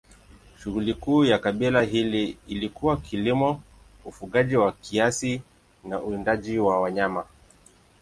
Shughuli 0.63 0.93
kuu 0.93 1.25
ya 1.25 1.39
kabila 1.39 1.81
hili 1.81 2.37
ilikuwa 2.47 2.97
kilimo, 2.97 3.61
ufugaji 4.05 4.55
kwa 4.55 4.71
kiasi 4.71 5.41
na 5.83 6.01
uwindaji 6.01 6.59
wa 6.59 6.81
wanyama. 6.81 7.25